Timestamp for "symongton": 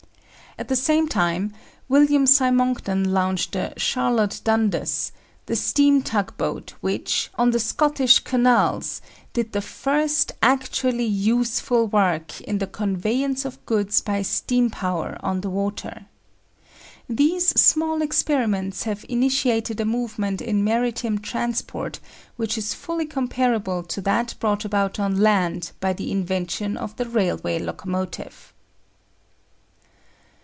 2.25-3.07